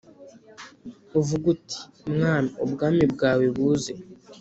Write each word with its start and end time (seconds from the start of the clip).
uvuge 1.19 1.45
uti 1.53 1.79
"mwami 2.13 2.49
ubwami 2.65 3.03
bwawe 3.13 3.45
buze", 3.55 3.93